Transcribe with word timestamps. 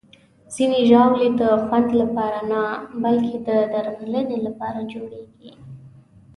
ځینې 0.53 0.79
ژاولې 0.89 1.27
د 1.41 1.41
خوند 1.63 1.89
لپاره 2.01 2.39
نه، 2.51 2.61
بلکې 3.03 3.35
د 3.47 3.49
درملنې 3.73 4.37
لپاره 4.47 4.79
جوړېږي. 4.93 5.51